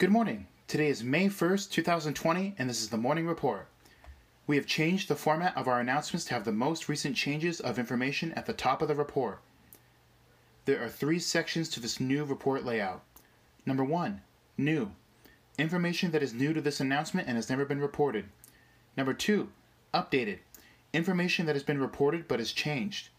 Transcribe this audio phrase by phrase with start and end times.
[0.00, 0.46] Good morning.
[0.66, 3.66] Today is May 1st, 2020, and this is the Morning Report.
[4.46, 7.78] We have changed the format of our announcements to have the most recent changes of
[7.78, 9.42] information at the top of the report.
[10.64, 13.02] There are three sections to this new report layout.
[13.66, 14.22] Number one,
[14.56, 14.92] new.
[15.58, 18.24] Information that is new to this announcement and has never been reported.
[18.96, 19.50] Number two,
[19.92, 20.38] updated.
[20.94, 23.10] Information that has been reported but has changed.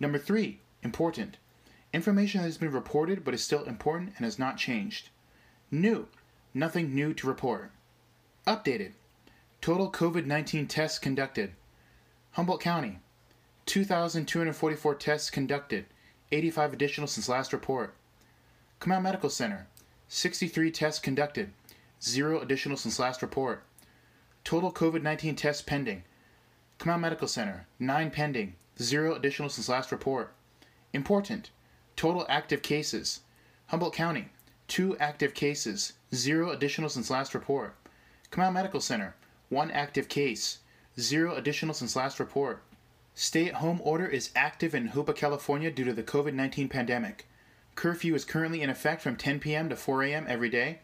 [0.00, 1.36] Number three, important.
[1.92, 5.10] Information that has been reported but is still important and has not changed.
[5.70, 6.08] New.
[6.52, 7.70] Nothing new to report.
[8.44, 8.92] Updated.
[9.60, 11.52] Total COVID 19 tests conducted.
[12.32, 12.98] Humboldt County.
[13.66, 15.84] 2,244 tests conducted,
[16.32, 17.94] 85 additional since last report.
[18.80, 19.68] K'ima:w Medical Center.
[20.08, 21.52] 63 tests conducted,
[22.02, 23.62] 0 additional since last report.
[24.42, 26.02] Total COVID 19 tests pending.
[26.80, 27.68] K'ima:w Medical Center.
[27.78, 30.32] 9 pending, 0 additional since last report.
[30.92, 31.50] Important.
[31.94, 33.20] Total active cases.
[33.66, 34.30] Humboldt County.
[34.70, 37.74] 2 active cases, 0 additional since last report.
[38.30, 39.16] K'ima:w Medical Center,
[39.48, 40.60] 1 active case,
[40.96, 42.62] 0 additional since last report.
[43.12, 47.26] Stay at home order is active in Hoopa, California due to the COVID 19 pandemic.
[47.74, 49.68] Curfew is currently in effect from 10 p.m.
[49.68, 50.26] to 4 a.m.
[50.28, 50.78] every day.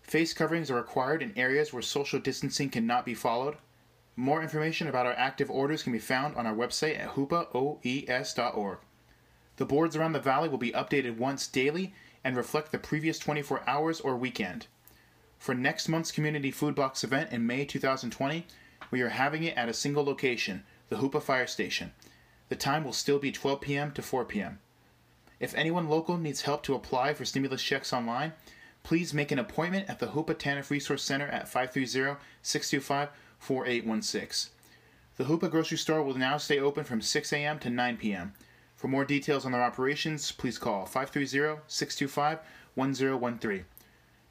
[0.00, 3.56] Face coverings are required in areas where social distancing cannot be followed.
[4.16, 8.78] More information about our active orders can be found on our website at hoopaoes.org.
[9.56, 11.92] The boards around the valley will be updated once daily
[12.24, 14.66] and reflect the previous 24 hours or weekend.
[15.38, 18.46] For next month's Community Food Box event in May 2020,
[18.90, 21.92] we are having it at a single location, the Hoopa Fire Station.
[22.48, 23.92] The time will still be 12 p.m.
[23.92, 24.58] to 4 p.m.
[25.38, 28.32] If anyone local needs help to apply for stimulus checks online,
[28.82, 34.52] please make an appointment at the Hoopa TANF Resource Center at 530 625 4816.
[35.16, 37.58] The Hoopa grocery store will now stay open from 6 a.m.
[37.60, 38.32] to 9 p.m.
[38.78, 43.64] For more details on their operations, please call 530-625-1013.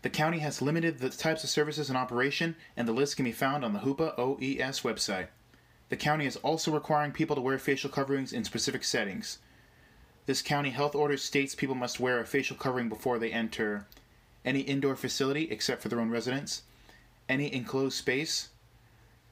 [0.00, 3.32] The county has limited the types of services in operation, and the list can be
[3.32, 5.26] found on the Hoopa OES website.
[5.90, 9.40] The county is also requiring people to wear facial coverings in specific settings.
[10.26, 13.86] This county health order states people must wear a facial covering before they enter
[14.44, 16.62] any indoor facility except for their own residence,
[17.28, 18.48] any enclosed space,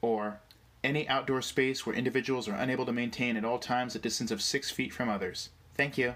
[0.01, 0.39] or
[0.83, 4.41] any outdoor space where individuals are unable to maintain at all times a distance of
[4.41, 5.49] six feet from others.
[5.75, 6.11] Thank you.